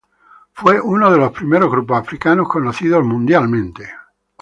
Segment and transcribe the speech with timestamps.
[0.53, 3.87] Fue uno de los primeros grupos africanos conocidos mundialmente.